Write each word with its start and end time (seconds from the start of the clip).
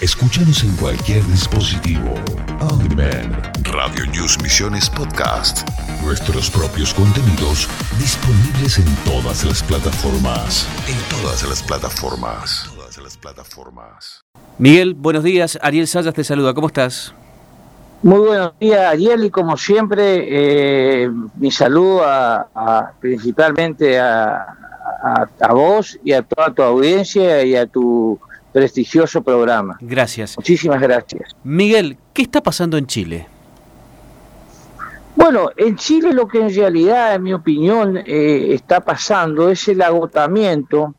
Escúchanos 0.00 0.62
en 0.62 0.76
cualquier 0.76 1.24
dispositivo. 1.24 2.14
On 2.60 2.88
Demand. 2.88 3.34
Radio 3.64 4.06
News 4.06 4.40
Misiones 4.40 4.88
Podcast. 4.88 5.68
Nuestros 6.04 6.48
propios 6.52 6.94
contenidos 6.94 7.68
disponibles 7.98 8.78
en 8.78 8.84
todas 9.04 9.44
las 9.44 9.60
plataformas. 9.60 10.68
En 10.86 11.20
todas 11.20 11.42
las 11.48 11.64
plataformas. 11.64 12.70
Todas 12.76 12.98
las 12.98 13.16
plataformas. 13.16 14.24
Miguel, 14.58 14.94
buenos 14.94 15.24
días. 15.24 15.58
Ariel 15.62 15.88
Sayas 15.88 16.14
te 16.14 16.22
saluda. 16.22 16.54
¿Cómo 16.54 16.68
estás? 16.68 17.12
Muy 18.00 18.20
buenos 18.20 18.52
días, 18.60 18.92
Ariel, 18.92 19.24
y 19.24 19.30
como 19.30 19.56
siempre, 19.56 20.26
eh, 21.02 21.10
mi 21.34 21.50
saludo 21.50 22.04
a, 22.04 22.92
principalmente 23.00 23.98
a, 23.98 24.46
a, 25.40 25.52
vos 25.52 25.98
y 26.04 26.12
a 26.12 26.22
toda 26.22 26.54
tu 26.54 26.62
audiencia 26.62 27.42
y 27.42 27.56
a 27.56 27.66
tu 27.66 28.20
prestigioso 28.52 29.22
programa. 29.22 29.78
Gracias. 29.80 30.36
Muchísimas 30.36 30.80
gracias. 30.80 31.36
Miguel, 31.44 31.96
¿qué 32.12 32.22
está 32.22 32.42
pasando 32.42 32.76
en 32.76 32.86
Chile? 32.86 33.26
Bueno, 35.14 35.50
en 35.56 35.76
Chile 35.76 36.12
lo 36.12 36.28
que 36.28 36.40
en 36.40 36.54
realidad, 36.54 37.16
en 37.16 37.24
mi 37.24 37.34
opinión, 37.34 37.96
eh, 37.96 38.54
está 38.54 38.80
pasando 38.80 39.50
es 39.50 39.66
el 39.66 39.82
agotamiento 39.82 40.94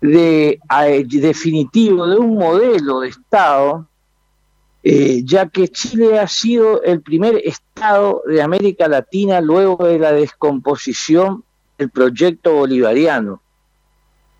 de, 0.00 0.60
definitivo 1.06 2.06
de 2.06 2.16
un 2.18 2.36
modelo 2.36 3.00
de 3.00 3.08
Estado, 3.08 3.88
eh, 4.84 5.22
ya 5.24 5.48
que 5.48 5.66
Chile 5.66 6.20
ha 6.20 6.28
sido 6.28 6.82
el 6.82 7.02
primer 7.02 7.42
Estado 7.44 8.22
de 8.26 8.40
América 8.40 8.86
Latina 8.86 9.40
luego 9.40 9.84
de 9.84 9.98
la 9.98 10.12
descomposición 10.12 11.42
del 11.78 11.90
proyecto 11.90 12.54
bolivariano. 12.54 13.42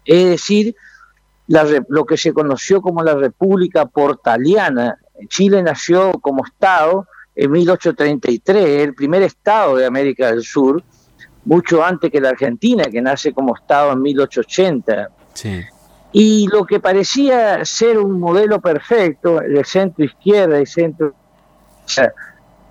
Es 0.05 0.27
decir, 0.27 0.77
lo 1.47 2.05
que 2.05 2.17
se 2.17 2.33
conoció 2.33 2.81
como 2.81 3.03
la 3.03 3.15
República 3.15 3.87
Portaliana. 3.87 4.99
Chile 5.29 5.63
nació 5.63 6.13
como 6.13 6.45
Estado 6.45 7.07
en 7.35 7.51
1833, 7.51 8.83
el 8.83 8.95
primer 8.95 9.23
Estado 9.23 9.77
de 9.77 9.87
América 9.87 10.29
del 10.29 10.43
Sur, 10.43 10.83
mucho 11.45 11.85
antes 11.85 12.11
que 12.11 12.21
la 12.21 12.31
Argentina, 12.31 12.85
que 12.85 13.01
nace 13.01 13.33
como 13.33 13.55
Estado 13.55 13.93
en 13.93 14.03
1880. 14.03 15.11
Y 16.13 16.49
lo 16.49 16.65
que 16.65 16.81
parecía 16.81 17.65
ser 17.65 17.99
un 17.99 18.19
modelo 18.19 18.61
perfecto, 18.61 19.41
el 19.41 19.65
centro 19.65 20.05
izquierda 20.05 20.61
y 20.61 20.67
centro 20.67 21.15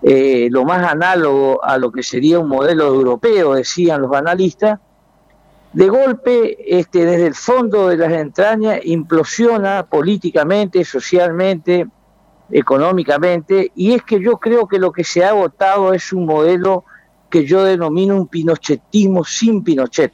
eh, 0.02 0.50
lo 0.52 0.66
más 0.66 0.92
análogo 0.92 1.64
a 1.64 1.78
lo 1.78 1.92
que 1.92 2.04
sería 2.04 2.40
un 2.40 2.48
modelo 2.48 2.86
europeo, 2.88 3.56
decían 3.56 4.02
los 4.02 4.14
analistas, 4.14 4.80
de 5.76 5.90
golpe, 5.90 6.80
este, 6.80 7.06
desde 7.06 7.28
el 7.28 7.36
fondo 7.36 7.90
de 7.90 7.98
las 7.98 8.14
entrañas, 8.14 8.80
implosiona 8.86 9.86
políticamente, 9.86 10.86
socialmente, 10.86 11.86
económicamente, 12.50 13.74
y 13.76 13.92
es 13.92 14.02
que 14.04 14.22
yo 14.22 14.38
creo 14.38 14.68
que 14.70 14.80
lo 14.80 14.94
que 14.94 15.04
se 15.04 15.26
ha 15.26 15.34
votado 15.34 15.94
es 15.94 16.14
un 16.14 16.26
modelo 16.26 16.86
que 17.30 17.46
yo 17.46 17.66
denomino 17.66 18.16
un 18.16 18.28
pinochetismo 18.28 19.26
sin 19.26 19.66
Pinochet. 19.66 20.14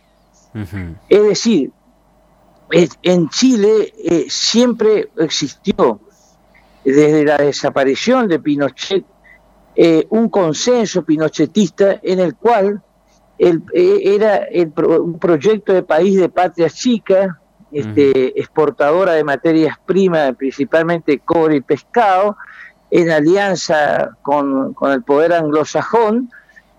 Es 1.08 1.23
decir, 1.23 1.72
en 3.03 3.30
Chile 3.30 3.94
eh, 4.03 4.25
siempre 4.30 5.12
existió, 5.18 6.00
desde 6.84 7.23
la 7.23 7.38
desaparición 7.38 8.28
de 8.28 8.40
Pinochet, 8.40 9.06
eh, 9.75 10.08
un 10.09 10.28
consenso 10.30 11.03
pinochetista 11.03 12.00
en 12.02 12.20
el 12.20 12.36
cual 12.36 12.81
el, 13.42 13.64
eh, 13.73 14.02
era 14.03 14.47
un 14.88 15.17
proyecto 15.17 15.73
de 15.73 15.81
país 15.81 16.16
de 16.20 16.30
patria 16.30 16.70
chica, 16.70 17.39
este, 17.72 18.39
exportadora 18.39 19.14
de 19.14 19.23
materias 19.23 19.78
primas, 19.84 20.36
principalmente 20.36 21.17
cobre 21.20 21.56
y 21.56 21.62
pescado, 21.62 22.38
en 22.92 23.09
alianza 23.09 24.12
con, 24.22 24.75
el 24.92 25.03
poder 25.03 25.34
anglosajón, 25.34 26.30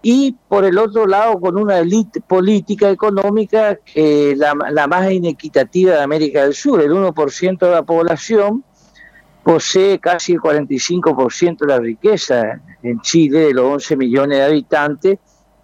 y 0.02 0.36
por 0.48 0.64
el 0.64 0.78
otro 0.78 1.06
lado 1.06 1.40
con 1.40 1.58
una 1.58 1.78
élite 1.78 2.20
política 2.20 2.90
económica 2.90 3.76
que 3.76 4.34
la, 4.36 4.54
la 4.70 4.86
más 4.86 5.10
inequitativa 5.10 5.94
de 5.94 6.02
América 6.02 6.44
del 6.44 6.54
Sur, 6.54 6.80
el 6.80 6.92
1% 6.92 7.58
de 7.58 7.70
la 7.70 7.82
población 7.82 8.62
posee 9.42 9.98
casi 9.98 10.34
el 10.34 10.40
45% 10.40 11.58
de 11.58 11.66
la 11.66 11.80
riqueza. 11.80 12.60
En 12.84 13.00
Chile, 13.00 13.46
de 13.46 13.54
los 13.54 13.64
11 13.64 13.96
millones 13.96 14.38
de 14.38 14.44
habitantes, 14.44 15.18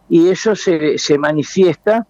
y 0.08 0.28
eso 0.28 0.54
se, 0.54 0.98
se 0.98 1.18
manifiesta 1.18 2.06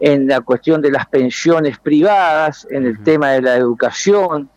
en 0.00 0.26
la 0.26 0.40
cuestión 0.40 0.80
de 0.80 0.90
las 0.90 1.06
pensiones 1.06 1.78
privadas, 1.78 2.66
en 2.70 2.86
el 2.86 3.02
tema 3.02 3.30
de 3.30 3.42
la 3.42 3.56
educación, 3.56 4.50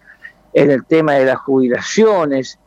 en 0.54 0.72
el 0.72 0.86
tema 0.86 1.14
de 1.14 1.26
las 1.26 1.38
jubilaciones, 1.38 2.60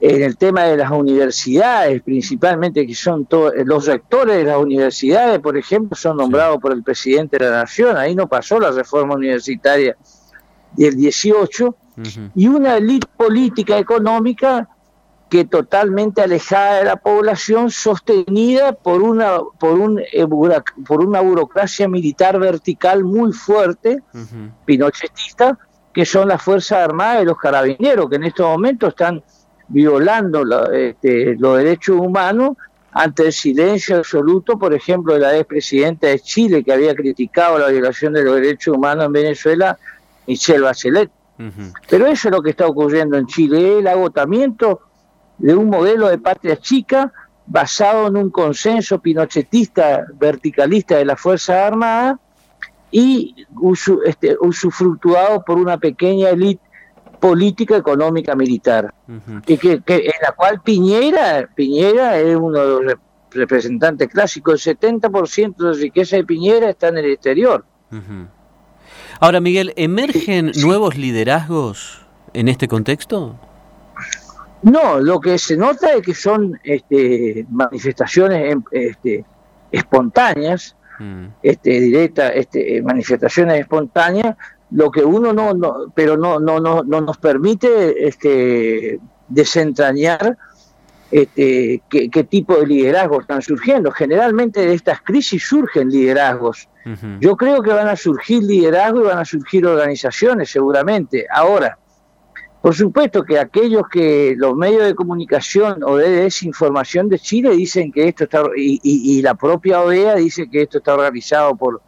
en 0.00 0.22
el 0.22 0.36
tema 0.36 0.64
de 0.64 0.78
las 0.78 0.90
universidades, 0.90 2.00
principalmente 2.02 2.86
que 2.86 2.94
son 2.94 3.26
todos 3.26 3.52
los 3.64 3.86
rectores 3.86 4.36
de 4.36 4.44
las 4.44 4.56
universidades, 4.56 5.40
por 5.40 5.58
ejemplo, 5.58 5.96
son 5.96 6.16
nombrados 6.16 6.58
por 6.58 6.72
el 6.72 6.82
presidente 6.82 7.38
de 7.38 7.50
la 7.50 7.58
nación, 7.58 7.96
ahí 7.96 8.14
no 8.14 8.26
pasó 8.26 8.58
la 8.58 8.70
reforma 8.70 9.14
universitaria 9.14 9.96
del 10.76 10.96
18, 10.96 11.76
y 12.34 12.46
una 12.46 12.76
élite 12.76 13.06
política 13.14 13.78
económica 13.78 14.68
que 15.30 15.44
totalmente 15.44 16.22
alejada 16.22 16.78
de 16.78 16.84
la 16.84 16.96
población, 16.96 17.70
sostenida 17.70 18.72
por 18.72 19.00
una, 19.00 19.38
por 19.60 19.78
un, 19.78 20.00
eh, 20.00 20.26
por 20.86 21.04
una 21.04 21.20
burocracia 21.20 21.88
militar 21.88 22.38
vertical 22.40 23.04
muy 23.04 23.32
fuerte, 23.32 24.02
pinochetista, 24.64 25.56
que 25.94 26.04
son 26.04 26.26
las 26.28 26.42
Fuerzas 26.42 26.78
Armadas 26.78 27.22
y 27.22 27.26
los 27.26 27.38
carabineros, 27.38 28.10
que 28.10 28.16
en 28.16 28.24
estos 28.24 28.44
momentos 28.44 28.88
están 28.88 29.22
violando 29.68 30.42
este, 30.72 31.36
los 31.38 31.58
derechos 31.58 32.00
humanos 32.00 32.56
ante 32.90 33.26
el 33.26 33.32
silencio 33.32 33.98
absoluto, 33.98 34.58
por 34.58 34.74
ejemplo, 34.74 35.14
de 35.14 35.20
la 35.20 35.36
expresidenta 35.36 36.08
de 36.08 36.18
Chile, 36.18 36.64
que 36.64 36.72
había 36.72 36.92
criticado 36.96 37.56
la 37.56 37.68
violación 37.68 38.14
de 38.14 38.24
los 38.24 38.34
derechos 38.34 38.76
humanos 38.76 39.06
en 39.06 39.12
Venezuela, 39.12 39.78
Michelle 40.26 40.62
Bachelet. 40.62 41.10
Pero 41.88 42.06
eso 42.06 42.28
es 42.28 42.34
lo 42.34 42.42
que 42.42 42.50
está 42.50 42.66
ocurriendo 42.66 43.16
en 43.16 43.26
Chile, 43.26 43.78
el 43.78 43.86
agotamiento 43.86 44.89
de 45.40 45.54
un 45.54 45.68
modelo 45.68 46.08
de 46.08 46.18
patria 46.18 46.56
chica 46.56 47.12
basado 47.46 48.06
en 48.06 48.16
un 48.16 48.30
consenso 48.30 49.00
pinochetista 49.00 50.06
verticalista 50.14 50.96
de 50.96 51.04
la 51.04 51.16
Fuerza 51.16 51.66
Armada 51.66 52.18
y 52.90 53.34
este, 54.04 54.36
usufructuado 54.40 55.42
por 55.44 55.58
una 55.58 55.78
pequeña 55.78 56.30
élite 56.30 56.62
política, 57.18 57.76
económica, 57.76 58.34
militar, 58.34 58.94
y 59.46 59.58
que, 59.58 59.82
en 59.86 60.12
la 60.22 60.32
cual 60.34 60.62
Piñera, 60.62 61.48
Piñera 61.54 62.18
es 62.18 62.34
uno 62.34 62.58
de 62.58 62.84
los 62.84 62.94
representantes 63.30 64.08
clásicos, 64.08 64.66
el 64.66 64.78
70% 64.78 65.56
de 65.56 65.64
la 65.64 65.72
riqueza 65.72 66.16
de 66.16 66.24
Piñera 66.24 66.70
está 66.70 66.88
en 66.88 66.98
el 66.98 67.12
exterior. 67.12 67.64
Ahora, 69.20 69.40
Miguel, 69.40 69.74
¿emergen 69.76 70.52
nuevos 70.62 70.96
liderazgos 70.96 72.06
en 72.32 72.48
este 72.48 72.68
contexto? 72.68 73.38
No, 74.62 75.00
lo 75.00 75.20
que 75.20 75.38
se 75.38 75.56
nota 75.56 75.94
es 75.94 76.02
que 76.02 76.14
son 76.14 76.58
este, 76.62 77.46
manifestaciones 77.50 78.56
este, 78.70 79.24
espontáneas, 79.72 80.76
mm. 80.98 81.26
este, 81.42 81.80
directas, 81.80 82.32
este, 82.34 82.82
manifestaciones 82.82 83.60
espontáneas, 83.60 84.36
lo 84.70 84.90
que 84.90 85.02
uno 85.02 85.32
no, 85.32 85.54
no 85.54 85.92
pero 85.94 86.16
no, 86.16 86.38
no, 86.38 86.60
no, 86.60 86.82
no 86.82 87.00
nos 87.00 87.16
permite 87.18 88.06
este, 88.06 89.00
desentrañar 89.28 90.36
este, 91.10 91.82
qué, 91.88 92.24
tipo 92.24 92.56
de 92.56 92.66
liderazgos 92.66 93.22
están 93.22 93.42
surgiendo. 93.42 93.90
Generalmente 93.90 94.64
de 94.64 94.74
estas 94.74 95.00
crisis 95.02 95.42
surgen 95.44 95.88
liderazgos. 95.88 96.68
Yo 97.20 97.36
creo 97.36 97.62
que 97.62 97.72
van 97.72 97.88
a 97.88 97.96
surgir 97.96 98.42
liderazgos 98.42 99.02
y 99.02 99.06
van 99.06 99.18
a 99.18 99.24
surgir 99.24 99.66
organizaciones 99.66 100.50
seguramente. 100.50 101.26
Ahora, 101.32 101.78
por 102.60 102.74
supuesto 102.74 103.24
que 103.24 103.38
aquellos 103.38 103.84
que 103.90 104.34
los 104.36 104.54
medios 104.54 104.84
de 104.84 104.94
comunicación 104.94 105.82
o 105.82 105.96
de 105.96 106.10
desinformación 106.10 107.08
de 107.08 107.18
Chile 107.18 107.56
dicen 107.56 107.90
que 107.90 108.08
esto 108.08 108.24
está, 108.24 108.42
y, 108.54 109.22
la 109.22 109.34
propia 109.34 109.80
OEA 109.80 110.16
dice 110.16 110.48
que 110.50 110.62
esto 110.62 110.78
está 110.78 110.94
organizado 110.94 111.56
por, 111.56 111.80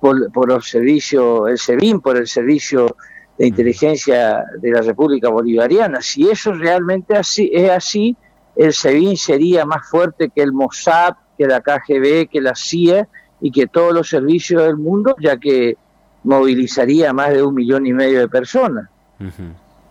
por, 0.00 0.48
los 0.48 0.68
servicios, 0.68 1.48
el 1.48 1.56
SEBIN, 1.56 2.00
por 2.00 2.16
el 2.16 2.26
Servicio 2.26 2.96
de 3.38 3.46
Inteligencia 3.46 4.44
de 4.60 4.72
la 4.72 4.82
República 4.82 5.28
Bolivariana. 5.28 6.02
Si 6.02 6.28
eso 6.28 6.52
realmente 6.52 7.16
así, 7.16 7.48
es 7.52 7.70
así, 7.70 8.16
el 8.56 8.72
SEBIN 8.72 9.16
sería 9.16 9.64
más 9.64 9.88
fuerte 9.88 10.30
que 10.34 10.42
el 10.42 10.52
Mossad, 10.52 11.14
que 11.36 11.46
la 11.46 11.60
KGB, 11.60 12.28
que 12.28 12.40
la 12.40 12.56
CIA 12.56 13.06
y 13.40 13.52
que 13.52 13.68
todos 13.68 13.94
los 13.94 14.08
servicios 14.08 14.64
del 14.64 14.78
mundo, 14.78 15.14
ya 15.20 15.36
que 15.36 15.76
movilizaría 16.24 17.12
más 17.12 17.30
de 17.30 17.44
un 17.44 17.54
millón 17.54 17.86
y 17.86 17.92
medio 17.92 18.18
de 18.18 18.28
personas 18.28 18.88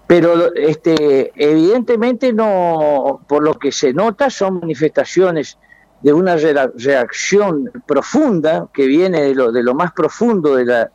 pero 0.07 0.56
este, 0.56 1.33
evidentemente 1.36 2.31
no, 2.31 3.19
por 3.27 3.44
lo 3.44 3.56
que 3.56 3.74
se 3.74 3.94
nota, 3.94 4.30
son 4.30 4.62
manifestaciones 4.62 5.57
de 6.01 6.13
una 6.13 6.38
reacción 6.38 7.69
profunda 7.86 8.69
que 8.74 8.88
viene 8.88 9.21
de 9.21 9.36
lo, 9.36 9.51
de 9.51 9.63
lo 9.63 9.75
más 9.75 9.92
profundo 9.92 10.56
de 10.56 10.65
la, 10.65 10.92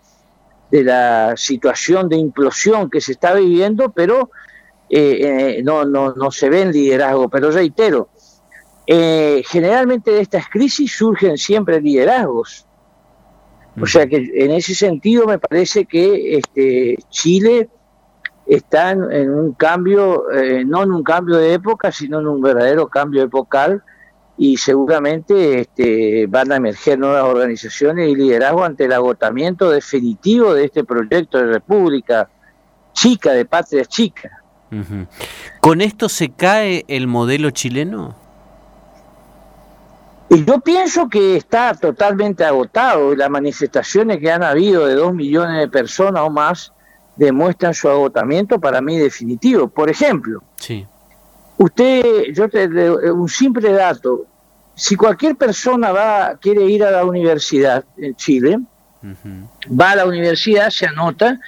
de 0.70 0.84
la 0.84 1.34
situación 1.36 2.08
de 2.08 2.16
implosión 2.16 2.88
que 2.88 3.02
se 3.02 3.12
está 3.12 3.34
viviendo, 3.34 3.90
pero 3.92 4.30
eh, 4.88 5.56
eh, 5.58 5.62
no, 5.62 5.84
no, 5.84 6.14
no 6.14 6.30
se 6.30 6.48
ven 6.48 6.72
liderazgo, 6.72 7.28
pero 7.28 7.50
reitero, 7.50 8.08
eh, 8.86 9.42
generalmente 9.46 10.10
de 10.12 10.20
estas 10.20 10.48
crisis 10.48 10.92
surgen 10.96 11.36
siempre 11.36 11.80
liderazgos. 11.80 12.66
O 13.80 13.86
sea 13.86 14.06
que 14.06 14.16
en 14.34 14.50
ese 14.50 14.74
sentido 14.74 15.26
me 15.26 15.38
parece 15.38 15.86
que 15.86 16.36
este, 16.36 16.96
Chile 17.08 17.70
está 18.54 18.90
en, 18.90 19.30
un 19.30 19.52
cambio, 19.52 20.24
no 20.66 20.82
en 20.82 20.92
un 20.92 21.02
cambio 21.02 21.36
de 21.36 21.54
época, 21.54 21.92
sino 21.92 22.20
en 22.20 22.26
un 22.26 22.40
verdadero 22.40 22.88
cambio 22.88 23.22
epocal 23.22 23.82
y 24.36 24.56
seguramente 24.56 25.60
este, 25.60 26.26
van 26.26 26.50
a 26.52 26.56
emerger 26.56 26.98
nuevas 26.98 27.24
organizaciones 27.24 28.08
y 28.08 28.16
liderazgo 28.16 28.64
ante 28.64 28.86
el 28.86 28.92
agotamiento 28.92 29.70
definitivo 29.70 30.54
de 30.54 30.64
este 30.64 30.84
proyecto 30.84 31.38
de 31.38 31.44
república 31.44 32.28
chica, 32.92 33.32
de 33.32 33.44
patria 33.44 33.84
chica. 33.84 34.42
¿Con 35.60 35.80
esto 35.82 36.08
se 36.08 36.30
cae 36.30 36.84
el 36.88 37.06
modelo 37.06 37.50
chileno? 37.50 38.16
Y 40.30 40.46
yo 40.46 40.60
pienso 40.60 41.10
que 41.10 41.36
está 41.36 41.74
totalmente 41.74 42.42
agotado 42.42 43.12
y 43.12 43.16
las 43.16 43.28
manifestaciones 43.28 44.18
que 44.18 44.32
han 44.32 44.42
habido 44.42 44.86
de 44.86 44.94
dos 44.94 45.12
millones 45.12 45.60
de 45.60 45.68
personas 45.68 46.22
o 46.22 46.30
más 46.30 46.72
demuestran 47.16 47.74
su 47.74 47.88
agotamiento 47.88 48.58
para 48.58 48.80
mí 48.80 48.98
definitivo. 48.98 49.68
Por 49.68 49.90
ejemplo, 49.90 50.42
sí. 50.56 50.86
usted, 51.58 52.32
yo 52.32 52.48
te 52.48 52.68
un 53.10 53.28
simple 53.28 53.72
dato, 53.72 54.26
si 54.74 54.96
cualquier 54.96 55.36
persona 55.36 55.92
va 55.92 56.36
quiere 56.40 56.64
ir 56.64 56.84
a 56.84 56.90
la 56.90 57.04
universidad 57.04 57.84
en 57.96 58.14
Chile, 58.16 58.58
va 59.68 59.90
a 59.90 59.96
la 59.96 60.06
universidad, 60.06 60.70
se 60.70 60.86
anota 60.86 61.38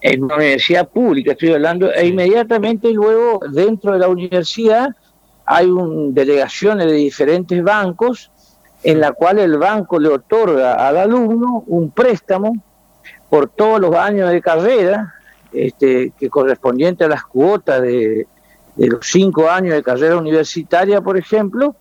en 0.00 0.24
una 0.24 0.36
universidad 0.36 0.88
pública, 0.88 1.32
estoy 1.32 1.52
hablando, 1.52 1.92
e 1.92 2.06
inmediatamente 2.06 2.92
luego 2.92 3.40
dentro 3.50 3.92
de 3.92 3.98
la 3.98 4.08
universidad 4.08 4.90
hay 5.44 5.66
un, 5.66 6.14
delegaciones 6.14 6.86
de 6.86 6.92
diferentes 6.92 7.62
bancos 7.62 8.30
en 8.82 9.00
la 9.00 9.12
cual 9.12 9.38
el 9.38 9.58
banco 9.58 9.98
le 9.98 10.08
otorga 10.08 10.74
al 10.74 10.96
alumno 10.96 11.64
un 11.66 11.90
préstamo 11.90 12.54
por 13.28 13.48
todos 13.48 13.80
los 13.80 13.94
años 13.94 14.30
de 14.30 14.40
carrera, 14.40 15.14
este, 15.52 16.12
que 16.18 16.28
correspondiente 16.28 17.04
a 17.04 17.08
las 17.08 17.24
cuotas 17.24 17.82
de, 17.82 18.26
los 18.76 19.06
cinco 19.06 19.50
años 19.50 19.74
de 19.74 19.82
carrera 19.82 20.16
universitaria, 20.16 21.00
por 21.00 21.16
ejemplo, 21.16 21.76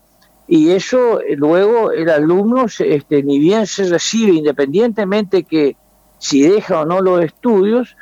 y 0.47 0.71
eso 0.71 1.21
eh, 1.21 1.35
luego 1.35 1.91
el 1.91 2.09
alumno, 2.09 2.65
este, 2.65 3.23
ni 3.23 3.39
bien 3.39 3.67
se 3.67 3.87
recibe, 3.87 4.33
independientemente 4.33 5.43
que 5.43 5.75
si 6.17 6.41
deja 6.41 6.81
o 6.81 6.85
no 6.85 7.01
los 7.01 7.23
estudios, 7.23 7.95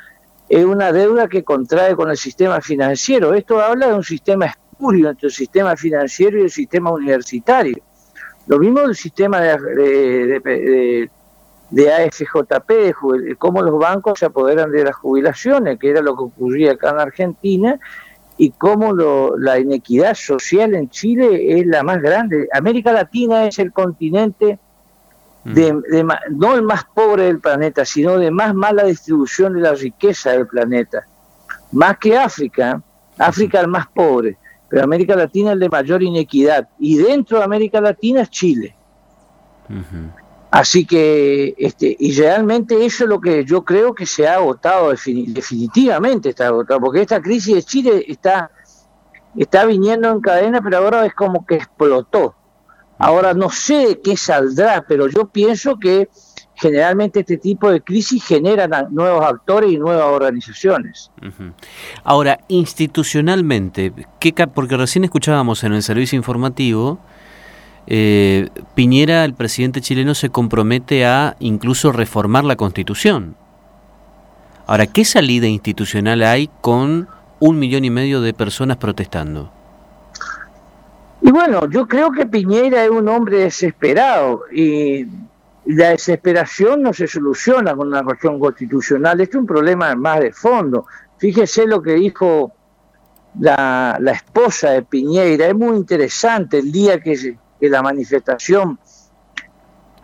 es 0.48 0.64
una 0.64 0.92
deuda 0.92 1.28
que 1.28 1.44
contrae 1.44 1.94
con 1.94 2.10
el 2.10 2.16
sistema 2.16 2.60
financiero. 2.60 3.34
Esto 3.34 3.60
habla 3.60 3.88
de 3.88 3.94
un 3.94 4.04
sistema 4.04 4.46
espurio 4.46 5.10
entre 5.10 5.28
el 5.28 5.32
sistema 5.32 5.76
financiero 5.76 6.38
y 6.38 6.42
el 6.42 6.50
sistema 6.50 6.90
universitario. 6.90 7.78
Lo 8.46 8.58
mismo 8.58 8.80
del 8.80 8.96
sistema 8.96 9.40
de, 9.40 9.58
de, 9.58 10.40
de, 10.40 11.10
AFJP, 11.70 12.70
de 12.70 13.36
cómo 13.36 13.62
los 13.62 13.78
bancos 13.78 14.18
se 14.18 14.26
apoderan 14.26 14.72
de 14.72 14.84
las 14.84 14.96
jubilaciones, 14.96 15.78
que 15.78 15.90
era 15.90 16.00
lo 16.00 16.16
que 16.16 16.22
ocurría 16.22 16.72
acá 16.72 16.90
en 16.90 17.00
Argentina, 17.00 17.78
y 18.38 18.50
cómo 18.50 18.94
la 19.36 19.58
inequidad 19.58 20.14
social 20.14 20.74
en 20.74 20.88
Chile 20.88 21.58
es 21.58 21.66
la 21.66 21.82
más 21.82 22.00
grande. 22.00 22.48
América 22.52 22.92
Latina 22.92 23.46
es 23.46 23.58
el 23.58 23.72
continente 23.72 24.58
de, 25.44 26.06
no 26.30 26.54
el 26.54 26.62
más 26.62 26.84
pobre 26.84 27.24
del 27.24 27.40
planeta, 27.40 27.84
sino 27.84 28.16
de 28.18 28.30
más 28.30 28.54
mala 28.54 28.84
distribución 28.84 29.54
de 29.54 29.60
la 29.60 29.74
riqueza 29.74 30.32
del 30.32 30.46
planeta. 30.46 31.04
Más 31.72 31.98
que 31.98 32.16
África, 32.16 32.80
África 33.18 33.60
el 33.60 33.68
más 33.68 33.88
pobre, 33.88 34.36
pero 34.68 34.84
América 34.84 35.16
Latina 35.16 35.52
el 35.52 35.58
de 35.58 35.68
mayor 35.68 36.02
inequidad. 36.02 36.68
Y 36.78 36.98
dentro 36.98 37.38
de 37.38 37.44
América 37.44 37.80
Latina 37.80 38.22
es 38.22 38.30
Chile. 38.30 38.76
Así 40.50 40.86
que, 40.86 41.54
este, 41.58 41.94
y 41.98 42.18
realmente 42.18 42.86
eso 42.86 43.04
es 43.04 43.10
lo 43.10 43.20
que 43.20 43.44
yo 43.44 43.64
creo 43.64 43.94
que 43.94 44.06
se 44.06 44.26
ha 44.26 44.36
agotado, 44.36 44.90
definitivamente 44.90 46.30
está 46.30 46.46
agotado, 46.46 46.80
porque 46.80 47.02
esta 47.02 47.20
crisis 47.20 47.54
de 47.54 47.62
Chile 47.62 48.04
está, 48.08 48.50
está 49.36 49.66
viniendo 49.66 50.10
en 50.10 50.20
cadena, 50.20 50.62
pero 50.62 50.78
ahora 50.78 51.04
es 51.04 51.14
como 51.14 51.44
que 51.44 51.56
explotó. 51.56 52.34
Ahora 52.98 53.34
no 53.34 53.50
sé 53.50 53.88
de 53.88 54.00
qué 54.00 54.16
saldrá, 54.16 54.84
pero 54.88 55.06
yo 55.06 55.28
pienso 55.28 55.78
que 55.78 56.08
generalmente 56.54 57.20
este 57.20 57.36
tipo 57.36 57.70
de 57.70 57.80
crisis 57.80 58.24
generan 58.24 58.72
nuevos 58.90 59.24
actores 59.24 59.70
y 59.70 59.78
nuevas 59.78 60.06
organizaciones. 60.06 61.10
Ahora, 62.02 62.40
institucionalmente, 62.48 63.92
¿qué, 64.18 64.32
porque 64.52 64.76
recién 64.76 65.04
escuchábamos 65.04 65.62
en 65.62 65.74
el 65.74 65.82
servicio 65.82 66.16
informativo, 66.16 66.98
eh, 67.90 68.50
Piñera, 68.74 69.24
el 69.24 69.32
presidente 69.32 69.80
chileno, 69.80 70.14
se 70.14 70.28
compromete 70.28 71.06
a 71.06 71.36
incluso 71.40 71.90
reformar 71.90 72.44
la 72.44 72.56
constitución. 72.56 73.34
Ahora, 74.66 74.86
¿qué 74.86 75.06
salida 75.06 75.46
institucional 75.46 76.22
hay 76.22 76.50
con 76.60 77.08
un 77.40 77.58
millón 77.58 77.86
y 77.86 77.90
medio 77.90 78.20
de 78.20 78.34
personas 78.34 78.76
protestando? 78.76 79.50
Y 81.22 81.30
bueno, 81.30 81.68
yo 81.70 81.88
creo 81.88 82.12
que 82.12 82.26
Piñera 82.26 82.84
es 82.84 82.90
un 82.90 83.08
hombre 83.08 83.38
desesperado 83.38 84.42
y 84.52 85.06
la 85.64 85.88
desesperación 85.88 86.82
no 86.82 86.92
se 86.92 87.06
soluciona 87.06 87.74
con 87.74 87.88
una 87.88 88.04
cuestión 88.04 88.38
constitucional, 88.38 89.18
este 89.18 89.38
es 89.38 89.40
un 89.40 89.46
problema 89.46 89.94
más 89.94 90.20
de 90.20 90.32
fondo. 90.32 90.84
Fíjese 91.16 91.66
lo 91.66 91.80
que 91.80 91.94
dijo 91.94 92.52
la, 93.40 93.98
esposa 94.12 94.72
de 94.72 94.82
Piñera, 94.82 95.46
es 95.46 95.54
muy 95.54 95.74
interesante 95.74 96.58
el 96.58 96.70
día 96.70 97.00
que, 97.00 97.38
que 97.60 97.68
la 97.68 97.82
manifestación 97.82 98.78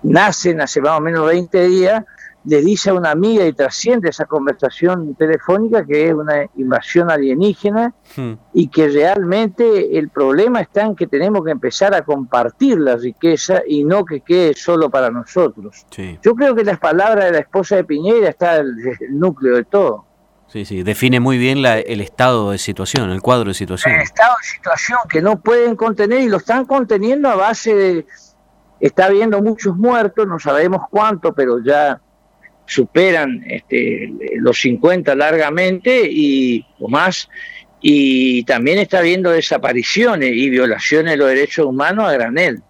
nace, 0.02 0.56
hace 0.60 0.80
más 0.80 0.98
o 0.98 1.00
menos 1.00 1.26
20 1.26 1.66
días, 1.66 2.04
le 2.44 2.60
dice 2.60 2.90
a 2.90 2.94
una 2.94 3.10
amiga 3.10 3.46
y 3.46 3.52
trasciende 3.52 4.10
esa 4.10 4.26
conversación 4.26 5.14
telefónica 5.14 5.84
que 5.84 6.08
es 6.08 6.14
una 6.14 6.46
invasión 6.56 7.10
alienígena 7.10 7.94
hmm. 8.16 8.32
y 8.52 8.68
que 8.68 8.88
realmente 8.88 9.98
el 9.98 10.10
problema 10.10 10.60
está 10.60 10.82
en 10.82 10.94
que 10.94 11.06
tenemos 11.06 11.44
que 11.44 11.50
empezar 11.50 11.94
a 11.94 12.02
compartir 12.02 12.78
la 12.78 12.96
riqueza 12.96 13.62
y 13.66 13.84
no 13.84 14.04
que 14.04 14.20
quede 14.20 14.54
solo 14.54 14.90
para 14.90 15.10
nosotros. 15.10 15.86
Yo 16.22 16.34
creo 16.34 16.54
que 16.54 16.64
las 16.64 16.78
palabras 16.78 17.26
de 17.26 17.32
la 17.32 17.38
esposa 17.38 17.76
de 17.76 17.84
Piñera 17.84 18.28
está 18.28 18.56
el, 18.56 18.74
núcleo 19.10 19.56
de 19.56 19.64
todo. 19.64 20.04
Sí, 20.49 20.64
sí, 20.64 20.82
define 20.82 21.19
muy 21.19 21.37
bien 21.37 21.64
el 21.64 22.00
estado 22.00 22.52
de 22.52 22.58
situación, 22.58 23.11
el 23.11 23.20
cuadro 23.20 23.49
de 23.49 23.55
situación. 23.55 23.94
El 23.94 24.03
estado 24.03 24.34
de 24.41 24.48
situación 24.48 24.98
que 25.08 25.20
no 25.20 25.41
pueden 25.41 25.74
contener 25.74 26.20
y 26.20 26.29
lo 26.29 26.36
están 26.36 26.65
conteniendo 26.65 27.29
a 27.29 27.34
base 27.34 27.74
de... 27.74 28.06
Está 28.81 29.06
habiendo 29.06 29.41
muchos 29.43 29.77
muertos, 29.77 30.27
no 30.27 30.39
sabemos 30.39 30.82
cuánto, 30.91 31.32
pero 31.32 31.63
ya 31.65 32.01
superan 32.67 33.43
este, 33.46 34.13
los 34.36 34.60
50 34.60 35.15
largamente 35.15 36.03
y 36.10 36.67
o 36.79 36.89
más, 36.89 37.29
y 37.81 38.44
también 38.44 38.79
está 38.79 38.98
habiendo 38.98 39.31
desapariciones 39.31 40.31
y 40.32 40.51
violaciones 40.51 41.13
de 41.13 41.17
los 41.19 41.29
derechos 41.29 41.67
humanos 41.67 42.08
a 42.08 42.13
granel. 42.13 42.63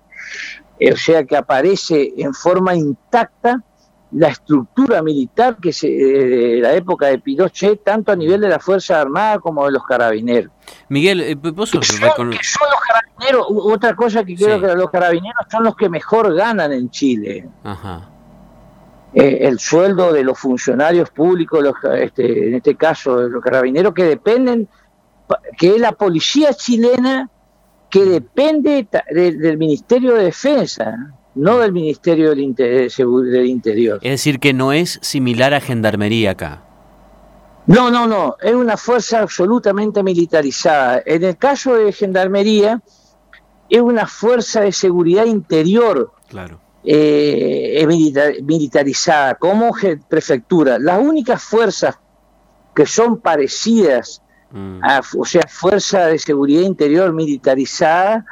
O 0.80 0.96
sea 0.96 1.24
que 1.24 1.36
aparece 1.36 2.12
en 2.16 2.34
forma 2.34 2.74
intacta 2.74 3.62
la 4.14 4.28
estructura 4.28 5.02
militar 5.02 5.56
que 5.60 5.72
se, 5.72 5.88
de 5.88 6.60
la 6.60 6.72
época 6.72 7.06
de 7.06 7.18
Pinochet, 7.18 7.82
tanto 7.82 8.12
a 8.12 8.16
nivel 8.16 8.40
de 8.40 8.48
la 8.48 8.58
Fuerza 8.58 9.00
Armada 9.00 9.40
como 9.40 9.64
de 9.66 9.72
los 9.72 9.84
carabineros. 9.84 10.52
Miguel, 10.88 11.20
eh, 11.20 11.34
¿vos 11.34 11.72
que 11.72 11.82
son, 11.82 12.00
los 12.00 12.14
carabineros, 12.14 13.46
otra 13.48 13.94
cosa 13.96 14.24
que 14.24 14.36
creo 14.36 14.60
que 14.60 14.74
los 14.74 14.90
carabineros 14.90 15.46
son 15.50 15.64
los 15.64 15.76
que 15.76 15.88
mejor 15.88 16.34
ganan 16.34 16.72
en 16.72 16.90
Chile. 16.90 17.48
Ajá. 17.64 18.08
Eh, 19.14 19.38
el 19.42 19.58
sueldo 19.58 20.12
de 20.12 20.24
los 20.24 20.38
funcionarios 20.38 21.10
públicos, 21.10 21.62
los, 21.62 21.74
este, 21.98 22.48
en 22.48 22.54
este 22.54 22.76
caso 22.76 23.16
de 23.18 23.30
los 23.30 23.42
carabineros, 23.42 23.94
que 23.94 24.04
dependen, 24.04 24.68
que 25.58 25.74
es 25.74 25.80
la 25.80 25.92
policía 25.92 26.52
chilena 26.54 27.30
que 27.90 28.04
depende 28.04 28.88
del 29.10 29.56
Ministerio 29.56 30.14
de 30.14 30.24
Defensa, 30.24 30.96
no 31.34 31.58
del 31.58 31.72
Ministerio 31.72 32.30
del, 32.30 32.54
del 32.54 33.46
Interior. 33.46 33.98
Es 34.02 34.10
decir, 34.10 34.38
que 34.38 34.52
no 34.52 34.72
es 34.72 34.98
similar 35.02 35.54
a 35.54 35.60
Gendarmería 35.60 36.32
acá. 36.32 36.62
No, 37.66 37.90
no, 37.90 38.06
no, 38.06 38.36
es 38.42 38.54
una 38.54 38.76
fuerza 38.76 39.20
absolutamente 39.20 40.02
militarizada. 40.02 41.02
En 41.06 41.24
el 41.24 41.36
caso 41.36 41.74
de 41.74 41.92
Gendarmería, 41.92 42.82
es 43.70 43.80
una 43.80 44.06
fuerza 44.06 44.60
de 44.60 44.72
seguridad 44.72 45.24
interior. 45.24 46.12
Claro 46.28 46.60
eh, 46.84 47.86
militarizada, 48.42 49.34
como 49.36 49.74
prefectura. 50.08 50.78
Las 50.78 51.00
únicas 51.00 51.42
fuerzas 51.42 51.98
que 52.74 52.86
son 52.86 53.20
parecidas 53.20 54.22
mm. 54.50 54.84
a, 54.84 55.00
o 55.16 55.24
sea, 55.24 55.42
fuerza 55.48 56.06
de 56.06 56.18
seguridad 56.18 56.62
interior 56.62 57.12
militarizada, 57.12 58.24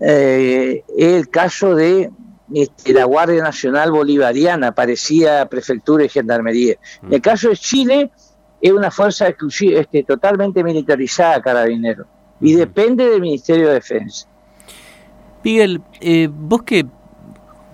eh, 0.00 0.84
es 0.96 1.14
el 1.14 1.28
caso 1.30 1.74
de 1.74 2.10
este, 2.54 2.92
la 2.92 3.04
Guardia 3.04 3.42
Nacional 3.42 3.90
Bolivariana, 3.90 4.72
parecía 4.72 5.46
prefectura 5.46 6.04
y 6.04 6.08
gendarmería. 6.08 6.76
En 7.02 7.12
el 7.12 7.18
mm. 7.18 7.22
caso 7.22 7.48
de 7.48 7.56
Chile, 7.56 8.10
es 8.60 8.72
una 8.72 8.90
fuerza 8.90 9.28
exclusiva, 9.28 9.80
este, 9.80 10.02
totalmente 10.02 10.62
militarizada, 10.64 11.40
Carabinero, 11.42 12.06
y 12.40 12.54
depende 12.54 13.08
del 13.08 13.20
Ministerio 13.20 13.68
de 13.68 13.74
Defensa. 13.74 14.26
Miguel, 15.42 15.80
eh, 16.00 16.28
vos 16.30 16.62
que 16.62 16.86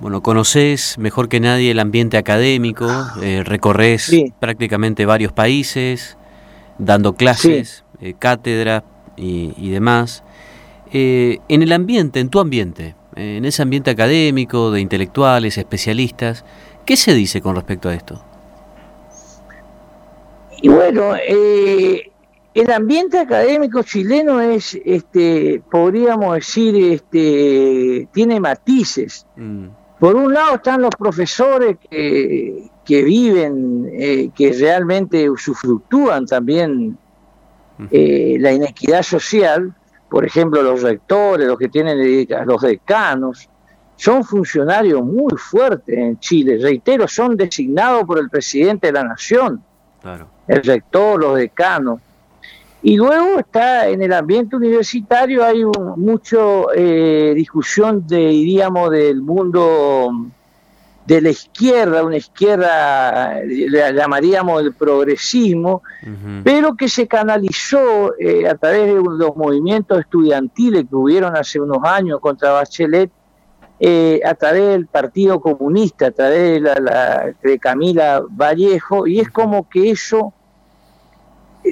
bueno, 0.02 0.21
conocés 0.21 0.99
mejor 0.99 1.29
que 1.29 1.38
nadie 1.38 1.71
el 1.71 1.79
ambiente 1.79 2.17
académico, 2.17 2.88
eh, 3.23 3.45
recorres 3.45 4.11
prácticamente 4.41 5.07
varios 5.07 5.33
países, 5.33 6.19
dando 6.79 7.14
clases, 7.14 7.85
eh, 8.00 8.14
cátedras 8.19 8.83
y, 9.17 9.71
demás. 9.71 10.25
Eh, 10.93 11.38
en 11.49 11.62
el 11.62 11.71
ambiente, 11.71 12.19
en 12.19 12.31
tu 12.31 12.41
ambiente, 12.41 12.97
en 13.16 13.45
ese 13.45 13.62
ambiente 13.62 13.90
académico, 13.90 14.71
de 14.71 14.81
intelectuales, 14.81 15.59
especialistas, 15.59 16.45
¿qué 16.85 16.97
se 16.97 17.14
dice 17.14 17.40
con 17.40 17.57
respecto 17.57 17.88
a 17.88 17.95
esto? 17.95 18.23
Y 20.61 20.69
bueno, 20.69 21.14
el 22.54 22.71
ambiente 22.71 23.19
académico 23.19 23.83
chileno 23.83 24.40
es, 24.40 24.78
este, 24.85 25.62
podríamos 25.71 26.35
decir, 26.35 26.76
este, 26.76 28.09
tiene 28.12 28.38
matices. 28.38 29.26
Mm. 29.37 29.66
Por 29.99 30.16
un 30.16 30.33
lado 30.33 30.57
están 30.57 30.83
los 30.83 30.95
profesores 30.97 31.76
que, 31.90 32.71
que 32.85 33.02
viven, 33.02 33.88
eh, 33.92 34.31
que 34.35 34.52
realmente 34.52 35.31
usufructúan 35.31 36.26
también 36.26 36.99
eh, 37.90 38.37
la 38.38 38.52
inequidad 38.52 39.02
social, 39.02 39.75
por 40.12 40.26
ejemplo 40.26 40.61
los 40.61 40.83
rectores, 40.83 41.47
los 41.47 41.59
que 41.59 41.71
tienen 41.71 42.26
los 42.45 42.61
decanos, 42.61 43.49
son 43.97 44.23
funcionarios 44.23 45.02
muy 45.02 45.33
fuertes 45.38 45.97
en 45.97 46.19
Chile, 46.19 46.59
reitero, 46.61 47.09
son 47.09 47.35
designados 47.35 48.04
por 48.04 48.19
el 48.19 48.28
presidente 48.28 48.88
de 48.88 48.92
la 48.92 49.04
nación, 49.04 49.64
el 50.47 50.62
rector, 50.62 51.19
los 51.19 51.37
decanos. 51.38 51.99
Y 52.83 52.97
luego 52.97 53.38
está 53.38 53.88
en 53.88 54.02
el 54.02 54.12
ambiente 54.12 54.54
universitario, 54.54 55.42
hay 55.45 55.64
un, 55.64 55.95
mucho 55.97 56.66
eh, 56.75 57.33
discusión 57.35 58.07
de, 58.07 58.19
diríamos, 58.19 58.90
del 58.90 59.23
mundo 59.23 60.11
de 61.06 61.21
la 61.21 61.30
izquierda, 61.30 62.04
una 62.04 62.16
izquierda, 62.16 63.40
le 63.44 63.92
llamaríamos 63.92 64.62
el 64.62 64.73
progresismo, 64.73 65.82
pero 66.44 66.76
que 66.76 66.88
se 66.88 67.09
canalizó 67.09 68.14
eh, 68.18 68.49
a 68.49 68.54
través 68.54 68.94
de 68.94 68.94
los 68.94 69.37
movimientos 69.37 69.99
estudiantiles 69.99 70.85
que 70.88 70.94
hubieron 70.94 71.37
hace 71.37 71.61
unos 71.61 71.78
años 71.85 72.21
contra 72.21 72.52
Bachelet, 72.52 73.11
eh, 73.80 74.21
a 74.25 74.35
través 74.35 74.68
del 74.68 74.87
Partido 74.87 75.40
Comunista, 75.40 76.06
a 76.06 76.11
través 76.12 76.62
de, 76.62 76.80
la, 76.80 77.35
de 77.42 77.59
Camila 77.59 78.23
Vallejo, 78.30 79.09
y 79.09 79.18
es 79.18 79.28
como 79.28 79.68
que 79.68 79.90
eso 79.90 80.32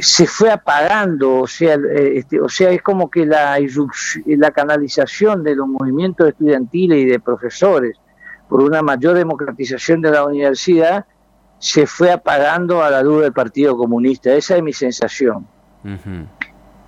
se 0.01 0.27
fue 0.27 0.51
apagando, 0.51 1.39
o 1.39 1.47
sea, 1.47 1.75
eh, 1.75 2.19
este, 2.19 2.41
o 2.41 2.49
sea, 2.49 2.71
es 2.71 2.83
como 2.83 3.09
que 3.09 3.27
la, 3.27 3.59
la 4.27 4.51
canalización 4.51 5.45
de 5.45 5.55
los 5.55 5.69
movimientos 5.69 6.29
estudiantiles 6.29 6.99
y 6.99 7.05
de 7.05 7.21
profesores 7.21 7.97
por 8.51 8.63
una 8.63 8.83
mayor 8.83 9.17
democratización 9.17 10.03
de 10.03 10.11
la 10.11 10.25
universidad 10.25 11.07
se 11.61 11.87
fue 11.87 12.11
apagando 12.11 12.83
a 12.83 12.91
la 12.91 13.01
luz 13.01 13.23
del 13.23 13.33
Partido 13.33 13.77
Comunista. 13.77 14.35
Esa 14.35 14.57
es 14.57 14.63
mi 14.63 14.73
sensación. 14.73 15.47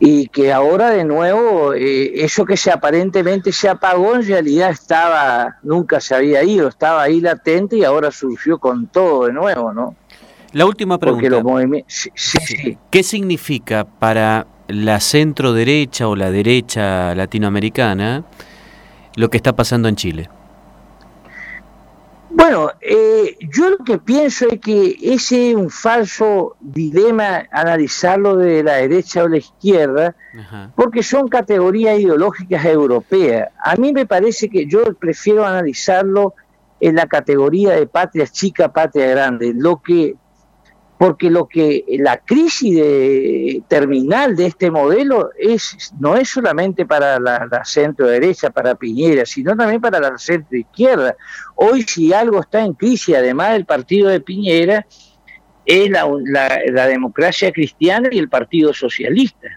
Y 0.01 0.27
que 0.27 0.53
ahora 0.53 0.91
de 0.91 1.05
nuevo, 1.05 1.73
eh, 1.73 2.25
eso 2.25 2.45
que 2.45 2.57
se 2.57 2.73
aparentemente 2.73 3.53
se 3.53 3.69
apagó, 3.69 4.17
en 4.17 4.27
realidad 4.27 4.71
estaba, 4.71 5.59
nunca 5.63 6.01
se 6.01 6.17
había 6.17 6.43
ido, 6.43 6.67
estaba 6.69 7.03
ahí 7.03 7.21
latente 7.21 7.77
y 7.77 7.85
ahora 7.85 8.11
surgió 8.11 8.59
con 8.59 8.89
todo 8.89 9.27
de 9.27 9.33
nuevo, 9.33 9.73
¿no? 9.73 9.95
La 10.53 10.67
última 10.67 10.99
pregunta. 10.99 11.43
¿Qué 12.91 13.03
significa 13.05 13.85
para 13.85 14.49
la 14.67 14.99
centro 14.99 15.53
derecha 15.53 16.09
o 16.09 16.17
la 16.17 16.33
derecha 16.33 17.15
latinoamericana 17.15 18.25
lo 19.15 19.31
que 19.31 19.37
está 19.37 19.55
pasando 19.55 19.89
en 19.89 19.95
Chile? 19.95 20.29
Bueno, 22.35 22.71
eh, 22.81 23.37
yo 23.41 23.71
lo 23.71 23.79
que 23.85 23.99
pienso 23.99 24.49
es 24.49 24.59
que 24.59 24.97
ese 25.03 25.51
es 25.51 25.55
un 25.55 25.69
falso 25.69 26.57
dilema 26.61 27.47
analizarlo 27.53 28.37
de 28.37 28.63
la 28.63 28.77
derecha 28.77 29.23
o 29.25 29.29
la 29.29 29.37
izquierda, 29.37 30.17
porque 30.75 31.03
son 31.03 31.29
categorías 31.29 31.99
ideológicas 31.99 32.65
europeas. 32.65 33.51
A 33.63 33.77
mí 33.77 33.93
me 33.93 34.07
parece 34.07 34.49
que 34.49 34.67
yo 34.67 34.83
prefiero 34.95 35.45
analizarlo 35.45 36.35
en 36.81 36.97
la 36.97 37.07
categoría 37.07 37.75
de 37.75 37.87
patria 37.87 38.27
chica, 38.27 38.73
patria 38.73 39.09
grande. 39.09 39.53
Lo 39.55 39.83
que 39.83 40.17
porque 41.03 41.31
lo 41.31 41.49
que 41.49 41.85
la 41.99 42.19
crisis 42.19 42.77
de, 42.77 43.61
terminal 43.67 44.37
de 44.37 44.47
este 44.47 44.71
modelo 44.71 45.31
es 45.37 45.93
no 45.99 46.15
es 46.15 46.29
solamente 46.29 46.87
para 46.87 47.19
la, 47.19 47.65
centro 47.65 48.07
derecha, 48.07 48.51
para 48.51 48.77
Piñera, 48.77 49.27
sino 49.27 49.57
también 49.57 49.81
para 49.81 49.99
la 49.99 50.17
centro 50.17 50.57
izquierda. 50.57 51.17
Hoy 51.57 51.83
si 51.83 52.13
algo 52.13 52.39
está 52.39 52.65
en 52.65 52.75
crisis, 52.75 53.17
además 53.17 53.55
del 53.55 53.67
partido 53.67 54.11
de 54.11 54.21
Piñera, 54.21 54.87
es 55.67 55.91
la, 55.91 56.87
democracia 56.87 57.51
cristiana 57.51 58.09
y 58.13 58.21
el 58.21 58.29
Partido 58.29 58.73
Socialista 58.73 59.49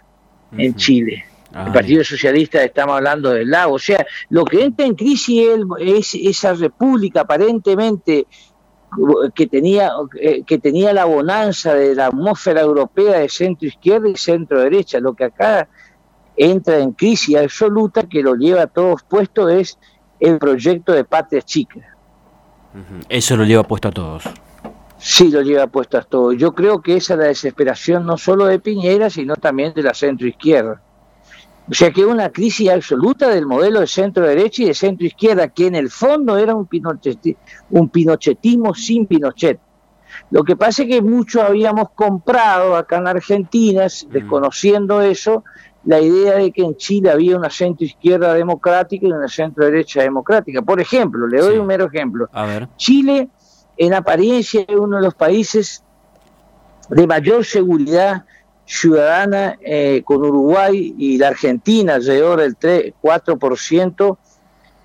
en 0.57 0.73
Chile. 0.73 1.25
el 1.63 1.71
Partido 1.71 2.03
Socialista, 2.03 2.63
estamos 2.63 2.95
hablando 2.95 3.29
del 3.29 3.51
lago. 3.51 3.75
O 3.75 3.79
sea, 3.79 4.03
lo 4.29 4.45
que 4.45 4.63
entra 4.63 4.87
en 4.87 4.95
crisis 4.95 5.47
es 5.79 6.15
esa 6.15 6.55
república 6.55 7.21
aparentemente 7.21 8.25
que 9.33 9.47
tenía, 9.47 9.91
eh, 10.19 10.43
que 10.45 10.57
tenía 10.57 10.93
la 10.93 11.05
bonanza 11.05 11.73
de 11.73 11.95
la 11.95 12.07
atmósfera 12.07 12.61
europea 12.61 13.19
de 13.19 13.29
centro 13.29 13.67
izquierda 13.67 14.09
y 14.09 14.15
centro 14.15 14.61
derecha. 14.61 14.99
Lo 14.99 15.13
que 15.13 15.25
acá 15.25 15.67
entra 16.37 16.79
en 16.79 16.91
crisis 16.91 17.37
absoluta, 17.37 18.03
que 18.03 18.21
lo 18.21 18.35
lleva 18.35 18.63
a 18.63 18.67
todos 18.67 19.03
puestos, 19.03 19.51
es 19.51 19.79
el 20.19 20.37
proyecto 20.37 20.93
de 20.93 21.03
Patria 21.03 21.41
Chica. 21.41 21.95
Eso 23.07 23.37
lo 23.37 23.45
lleva 23.45 23.63
puesto 23.63 23.87
a 23.87 23.91
todos. 23.91 24.23
Sí, 24.97 25.29
lo 25.29 25.41
lleva 25.41 25.67
puesto 25.67 25.97
a 25.97 26.01
todos. 26.01 26.35
Yo 26.37 26.53
creo 26.53 26.81
que 26.81 26.97
esa 26.97 27.13
es 27.13 27.19
la 27.19 27.25
desesperación 27.25 28.05
no 28.05 28.17
solo 28.17 28.45
de 28.45 28.59
Piñera, 28.59 29.09
sino 29.09 29.35
también 29.35 29.73
de 29.73 29.83
la 29.83 29.93
centro 29.93 30.27
izquierda. 30.27 30.81
O 31.69 31.73
sea 31.73 31.91
que 31.91 32.05
una 32.05 32.29
crisis 32.29 32.69
absoluta 32.69 33.29
del 33.29 33.47
modelo 33.47 33.79
de 33.79 33.87
centro-derecha 33.87 34.63
y 34.63 34.65
de 34.67 34.73
centro-izquierda, 34.73 35.47
que 35.47 35.67
en 35.67 35.75
el 35.75 35.89
fondo 35.89 36.37
era 36.37 36.53
un, 36.53 36.67
un 37.71 37.89
pinochetismo 37.89 38.75
sin 38.75 39.07
Pinochet. 39.07 39.59
Lo 40.29 40.43
que 40.43 40.55
pasa 40.55 40.83
es 40.83 40.89
que 40.89 41.01
muchos 41.01 41.41
habíamos 41.41 41.89
comprado 41.91 42.75
acá 42.75 42.97
en 42.97 43.07
Argentina, 43.07 43.87
desconociendo 44.09 45.01
eso, 45.01 45.43
la 45.83 45.99
idea 45.99 46.35
de 46.35 46.51
que 46.51 46.63
en 46.63 46.75
Chile 46.77 47.11
había 47.11 47.37
una 47.37 47.49
centro-izquierda 47.49 48.33
democrática 48.33 49.07
y 49.07 49.11
una 49.11 49.27
centro-derecha 49.27 50.01
democrática. 50.01 50.61
Por 50.61 50.79
ejemplo, 50.79 51.27
le 51.27 51.39
doy 51.39 51.57
un 51.57 51.67
mero 51.67 51.85
ejemplo. 51.85 52.29
Chile, 52.77 53.29
en 53.77 53.93
apariencia, 53.93 54.61
es 54.67 54.75
uno 54.75 54.97
de 54.97 55.03
los 55.03 55.15
países 55.15 55.83
de 56.89 57.07
mayor 57.07 57.43
seguridad 57.45 58.25
ciudadana 58.65 59.57
eh, 59.61 60.01
con 60.03 60.17
Uruguay 60.17 60.95
y 60.97 61.17
la 61.17 61.29
Argentina 61.29 61.95
alrededor 61.95 62.41
del 62.41 62.55
3, 62.55 62.93
4% 63.01 64.17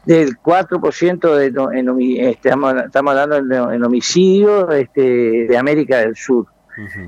del 0.04 0.38
4% 0.38 1.34
de, 1.34 1.78
en, 1.78 2.00
este, 2.18 2.48
estamos, 2.48 2.74
hablando 2.94 3.36
en, 3.72 3.84
homicidio 3.84 4.70
este, 4.70 5.46
de 5.46 5.58
América 5.58 5.98
del 5.98 6.16
Sur. 6.16 6.46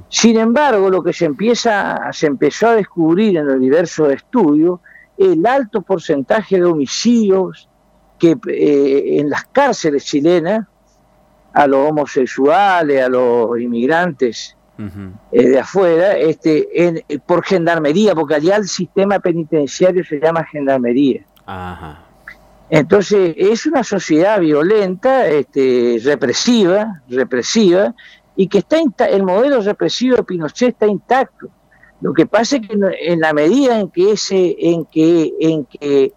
Sin 0.08 0.38
embargo, 0.38 0.90
lo 0.90 1.02
que 1.02 1.14
se 1.14 1.24
empieza 1.24 1.98
se 2.12 2.26
empezó 2.26 2.68
a 2.68 2.74
descubrir 2.74 3.38
en 3.38 3.46
los 3.46 3.58
diversos 3.58 4.12
estudios 4.12 4.80
el 5.16 5.46
alto 5.46 5.80
porcentaje 5.80 6.56
de 6.56 6.64
homicidios 6.64 7.68
que 8.18 8.36
eh, 8.48 9.18
en 9.18 9.30
las 9.30 9.44
cárceles 9.46 10.04
chilenas 10.04 10.66
a 11.54 11.66
los 11.66 11.90
homosexuales, 11.90 13.02
a 13.02 13.08
los 13.08 13.58
inmigrantes 13.58 14.56
eh, 15.32 15.48
de 15.48 15.58
afuera, 15.58 16.16
este, 16.16 16.86
en, 16.86 17.02
por 17.26 17.44
gendarmería, 17.44 18.14
porque 18.14 18.34
allá 18.34 18.56
el 18.56 18.68
sistema 18.68 19.18
penitenciario 19.18 20.04
se 20.04 20.20
llama 20.20 20.44
gendarmería. 20.44 21.24
Entonces, 22.70 23.34
es 23.36 23.66
una 23.66 23.84
sociedad 23.84 24.40
violenta, 24.40 25.26
este, 25.26 26.00
represiva, 26.02 27.02
represiva, 27.08 27.94
y 28.34 28.48
que 28.48 28.58
está 28.58 29.06
el 29.06 29.22
modelo 29.24 29.60
represivo 29.60 30.16
de 30.16 30.22
Pinochet 30.22 30.70
está 30.70 30.86
intacto. 30.86 31.48
Lo 32.00 32.14
que 32.14 32.26
pasa 32.26 32.56
es 32.56 32.66
que 32.66 32.78
en 33.02 33.20
la 33.20 33.32
medida 33.32 33.78
en 33.78 33.90
que 33.90 34.12
ese, 34.12 34.56
en 34.58 34.86
que, 34.86 35.32
en 35.38 35.66
que 35.66 36.12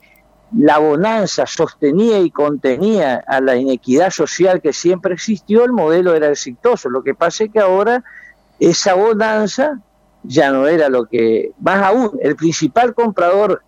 la 0.58 0.78
bonanza 0.78 1.46
sostenía 1.46 2.20
y 2.20 2.32
contenía 2.32 3.24
a 3.28 3.42
la 3.42 3.56
inequidad 3.56 4.10
social 4.10 4.62
que 4.62 4.74
siempre 4.74 5.14
existió, 5.14 5.66
el 5.66 5.74
modelo 5.74 6.16
era 6.16 6.30
exitoso. 6.30 6.90
Lo 6.90 7.04
que 7.04 7.14
pasa 7.14 7.44
es 7.44 7.52
que 7.52 7.60
ahora 7.60 8.04
esa 8.60 8.94
bonanza 8.94 9.80
ya 10.24 10.52
no 10.52 10.68
era 10.68 10.90
lo 10.90 11.06
que, 11.06 11.52
más 11.60 11.84
aún, 11.84 12.12
el 12.22 12.36
principal 12.36 12.94
comprador 12.94 13.62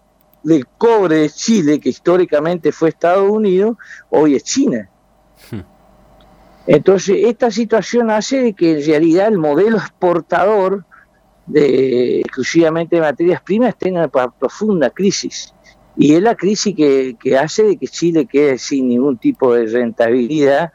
del 0.44 0.65
cobre 0.65 1.17
de 1.17 1.29
Chile, 1.29 1.79
que 1.79 1.89
históricamente 1.89 2.72
fue 2.72 2.89
Estados 2.89 3.29
Unidos, 3.29 3.77
hoy 4.10 4.36
es 4.36 4.44
China. 4.44 4.89
Hmm. 5.51 5.62
Entonces, 6.67 7.17
esta 7.25 7.51
situación 7.51 8.10
hace 8.12 8.53
que 8.53 8.79
en 8.79 8.86
realidad 8.86 9.27
el 9.27 9.38
modelo 9.38 9.77
exportador 9.77 10.86
de 11.46 12.20
exclusivamente 12.20 12.98
de 12.98 13.01
materias 13.01 13.41
primas 13.41 13.70
esté 13.70 13.89
en 13.89 13.98
una 13.98 14.10
profunda 14.10 14.89
crisis. 14.89 15.53
Y 15.96 16.13
es 16.13 16.22
la 16.22 16.36
crisis 16.36 16.75
que, 16.75 17.15
que 17.20 17.38
hace 17.38 17.63
de 17.63 17.77
que 17.77 17.88
Chile 17.88 18.25
quede 18.25 18.58
sin 18.58 18.89
ningún 18.89 19.17
tipo 19.17 19.53
de 19.53 19.65
rentabilidad 19.65 20.72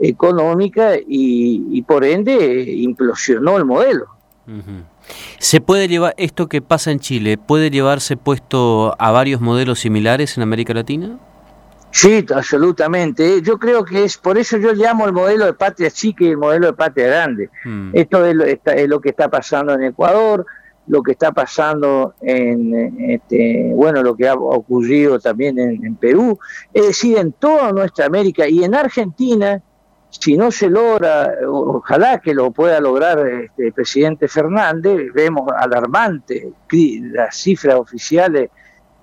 económica 0.00 0.92
y, 1.06 1.82
por 1.82 2.04
ende 2.04 2.62
implosionó 2.62 3.56
el 3.56 3.64
modelo. 3.64 4.06
¿Se 5.38 5.60
puede 5.60 5.88
llevar 5.88 6.14
esto 6.16 6.48
que 6.48 6.62
pasa 6.62 6.90
en 6.90 7.00
Chile, 7.00 7.38
puede 7.38 7.70
llevarse 7.70 8.16
puesto 8.16 8.94
a 8.98 9.10
varios 9.10 9.40
modelos 9.40 9.80
similares 9.80 10.36
en 10.36 10.42
América 10.42 10.74
Latina? 10.74 11.18
Sí, 11.92 12.24
absolutamente. 12.34 13.42
Yo 13.42 13.58
creo 13.58 13.84
que 13.84 14.04
es 14.04 14.16
por 14.16 14.38
eso 14.38 14.56
yo 14.58 14.72
llamo 14.72 15.06
el 15.06 15.12
modelo 15.12 15.46
de 15.46 15.54
patria 15.54 15.90
chica 15.90 16.24
y 16.24 16.28
el 16.28 16.36
modelo 16.36 16.66
de 16.66 16.72
patria 16.72 17.06
grande. 17.08 17.50
Mm. 17.64 17.90
Esto 17.94 18.24
es 18.24 18.34
lo, 18.34 18.44
es 18.44 18.88
lo, 18.88 19.00
que 19.00 19.08
está 19.08 19.28
pasando 19.28 19.74
en 19.74 19.82
Ecuador, 19.82 20.46
lo 20.86 21.02
que 21.02 21.12
está 21.12 21.32
pasando 21.32 22.14
en, 22.20 23.10
este, 23.10 23.72
bueno, 23.74 24.02
lo 24.02 24.14
que 24.14 24.28
ha 24.28 24.34
ocurrido 24.34 25.18
también 25.18 25.58
en, 25.58 25.84
en 25.84 25.96
Perú, 25.96 26.38
es 26.72 26.86
decir, 26.86 27.18
en 27.18 27.32
toda 27.32 27.72
nuestra 27.72 28.06
América 28.06 28.48
y 28.48 28.62
en 28.62 28.74
Argentina 28.74 29.60
si 30.10 30.36
no 30.36 30.50
se 30.50 30.68
logra, 30.68 31.32
ojalá 31.48 32.18
que 32.18 32.34
lo 32.34 32.50
pueda 32.50 32.80
lograr 32.80 33.26
este, 33.26 33.68
el 33.68 33.72
presidente 33.72 34.28
Fernández, 34.28 35.12
vemos 35.14 35.50
alarmante 35.56 36.52
las 37.12 37.36
cifras 37.36 37.76
oficiales 37.76 38.50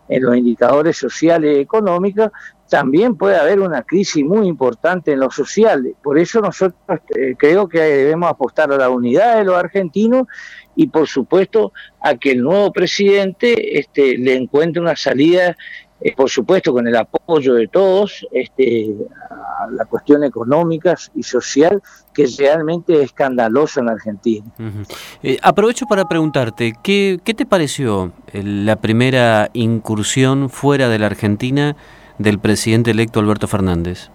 en 0.10 0.24
los 0.24 0.38
indicadores 0.38 0.98
sociales 0.98 1.58
y 1.58 1.62
económicos, 1.62 2.32
también 2.70 3.16
puede 3.16 3.38
haber 3.38 3.60
una 3.60 3.84
crisis 3.84 4.24
muy 4.24 4.48
importante 4.48 5.14
en 5.14 5.22
lo 5.22 5.32
social. 5.32 5.96
Por 6.04 6.20
eso 6.20 6.42
nosotros 6.42 7.00
eh, 7.16 7.36
creo 7.38 7.68
que 7.68 7.80
debemos 7.80 8.30
apostar 8.30 8.72
a 8.72 8.78
la 8.78 8.90
unidad 8.90 9.38
de 9.38 9.46
los 9.46 9.56
argentinos 9.56 10.28
y 10.76 10.88
por 10.88 11.08
supuesto 11.08 11.72
a 12.02 12.16
que 12.16 12.32
el 12.32 12.44
nuevo 12.44 12.72
presidente 12.72 13.80
este, 13.80 14.18
le 14.18 14.36
encuentre 14.36 14.82
una 14.82 14.96
salida 14.96 15.56
eh, 16.00 16.14
por 16.16 16.30
supuesto 16.30 16.74
con 16.74 16.88
el 16.88 16.96
apoyo 16.96 17.56
de 17.56 17.68
todos, 17.68 18.26
este, 18.32 18.96
a 19.30 19.68
la 19.72 19.86
cuestión 19.86 20.24
económica 20.24 20.96
y 21.16 21.24
social 21.24 21.82
que 22.14 22.24
es 22.24 22.38
realmente 22.38 23.02
escandalosa 23.02 23.82
en 23.82 23.90
Argentina. 23.90 24.46
Eh, 25.24 25.38
aprovecho 25.42 25.86
para 25.88 26.08
preguntarte, 26.08 26.74
¿qué, 26.84 27.20
¿qué 27.24 27.34
te 27.34 27.46
pareció 27.46 28.12
la 28.34 28.76
primera 28.78 29.50
incursión 29.54 30.50
fuera 30.50 30.90
de 30.90 31.00
la 31.00 31.08
Argentina 31.08 31.76
del 32.20 32.40
presidente 32.40 32.92
electo 32.92 33.20
Alberto 33.20 33.48
Fernández? 33.48 34.10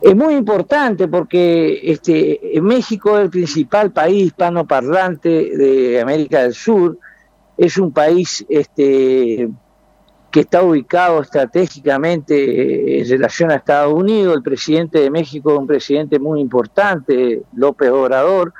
Es 0.00 0.16
muy 0.16 0.34
importante 0.34 1.06
porque 1.06 1.78
este, 1.84 2.40
México 2.60 3.16
es 3.18 3.24
el 3.24 3.30
principal 3.30 3.92
país 3.92 4.26
hispanoparlante 4.26 5.28
de 5.28 6.00
América 6.00 6.42
del 6.42 6.54
Sur, 6.54 6.98
es 7.56 7.78
un 7.78 7.92
país 7.92 8.44
este, 8.48 9.48
que 10.32 10.40
está 10.40 10.62
ubicado 10.62 11.20
estratégicamente 11.20 12.34
eh, 12.34 13.00
en 13.02 13.08
relación 13.08 13.50
a 13.50 13.56
Estados 13.56 13.92
Unidos. 13.92 14.34
El 14.34 14.42
presidente 14.42 14.98
de 14.98 15.10
México 15.10 15.52
es 15.52 15.58
un 15.58 15.66
presidente 15.66 16.18
muy 16.18 16.40
importante, 16.40 17.42
López 17.54 17.90
Obrador, 17.90 18.54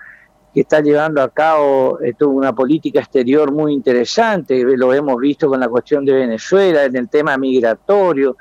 que 0.53 0.61
está 0.61 0.81
llevando 0.81 1.23
a 1.23 1.31
cabo 1.31 1.99
eh, 2.03 2.15
una 2.27 2.55
política 2.55 3.01
exterior 3.01 3.51
muy 3.53 3.73
interesante. 3.73 4.63
Lo 4.77 4.93
hemos 4.93 5.19
visto 5.19 5.49
con 5.49 5.61
la 5.61 5.69
cuestión 5.69 6.05
de 6.05 6.13
Venezuela, 6.13 6.85
en 6.85 6.95
el 6.95 7.09
tema 7.09 7.39
migratorio, 7.39 8.37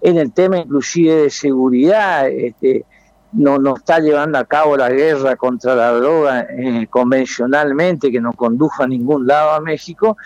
en 0.00 0.18
el 0.18 0.32
tema 0.32 0.58
inclusive 0.58 1.22
de 1.22 1.30
seguridad. 1.30 2.28
Este, 2.28 2.84
no, 3.32 3.58
no 3.58 3.76
está 3.76 3.98
llevando 3.98 4.38
a 4.38 4.44
cabo 4.44 4.76
la 4.76 4.90
guerra 4.90 5.34
contra 5.34 5.74
la 5.74 5.90
droga 5.90 6.46
eh, 6.48 6.86
convencionalmente, 6.88 8.12
que 8.12 8.20
no 8.20 8.32
condujo 8.32 8.84
a 8.84 8.86
ningún 8.86 9.26
lado 9.26 9.50
a 9.50 9.60
México, 9.60 10.16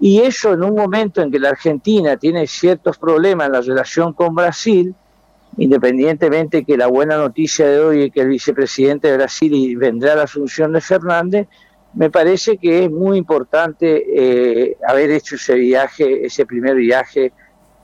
y 0.00 0.20
eso 0.20 0.52
en 0.52 0.62
un 0.62 0.74
momento 0.74 1.22
en 1.22 1.30
que 1.30 1.38
la 1.38 1.50
Argentina 1.50 2.16
tiene 2.16 2.46
ciertos 2.46 2.98
problemas 2.98 3.46
en 3.46 3.52
la 3.52 3.60
relación 3.60 4.12
con 4.12 4.34
Brasil, 4.34 4.94
independientemente 5.56 6.64
que 6.64 6.76
la 6.76 6.86
buena 6.86 7.16
noticia 7.16 7.66
de 7.66 7.80
hoy 7.80 8.02
es 8.04 8.12
que 8.12 8.20
el 8.20 8.28
vicepresidente 8.28 9.08
de 9.08 9.16
Brasil 9.16 9.76
vendrá 9.76 10.12
a 10.12 10.16
la 10.16 10.22
asunción 10.24 10.72
de 10.72 10.80
Fernández, 10.80 11.48
me 11.94 12.10
parece 12.10 12.58
que 12.58 12.84
es 12.84 12.90
muy 12.90 13.16
importante 13.16 14.04
eh, 14.14 14.76
haber 14.86 15.10
hecho 15.10 15.36
ese 15.36 15.54
viaje, 15.54 16.26
ese 16.26 16.44
primer 16.44 16.74
viaje 16.74 17.32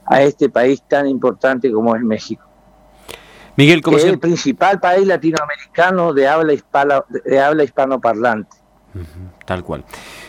a 0.05 0.21
este 0.21 0.49
país 0.49 0.83
tan 0.87 1.07
importante 1.07 1.71
como 1.71 1.95
es 1.95 2.03
México. 2.03 2.43
Miguel, 3.55 3.81
¿cómo 3.81 3.97
es 3.97 4.05
el 4.05 4.19
principal 4.19 4.79
país 4.79 5.07
latinoamericano 5.07 6.13
de 6.13 6.27
habla 6.27 6.53
hispano, 6.53 7.05
de 7.09 7.39
habla 7.39 7.63
hispanoparlante. 7.63 8.57
tal 9.45 9.63
cual. 9.63 9.83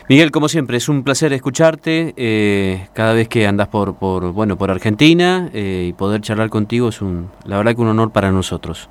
Miguel, 0.09 0.31
como 0.31 0.49
siempre, 0.49 0.77
es 0.77 0.89
un 0.91 1.03
placer 1.03 1.33
escucharte 1.33 2.13
eh, 2.17 2.89
cada 2.93 3.15
vez 3.15 3.27
que 3.29 3.47
andas 3.47 3.69
por, 3.69 3.95
por, 3.97 4.33
bueno, 4.33 4.59
por 4.59 4.71
Argentina 4.71 5.49
eh, 5.55 5.87
y 5.89 5.93
poder 5.95 6.21
charlar 6.21 6.51
contigo 6.51 6.91
es 6.91 7.01
un, 7.01 7.31
la 7.47 7.57
verdad 7.57 7.75
que 7.75 7.81
un 7.81 7.89
honor 7.89 8.11
para 8.13 8.31
nosotros. 8.31 8.91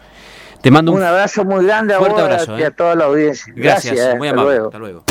Te 0.62 0.71
mando 0.71 0.91
un, 0.91 1.04
abrazo 1.04 1.45
muy 1.45 1.65
grande 1.65 1.93
a 1.93 1.99
vos 1.99 2.10
y 2.58 2.63
a 2.63 2.67
¿eh? 2.67 2.71
toda 2.71 2.95
la 2.95 3.06
audiencia. 3.06 3.54
Gracias, 3.56 4.17
muy 4.17 4.30
amable. 4.30 4.58
Hasta 4.58 4.80
luego. 4.80 5.04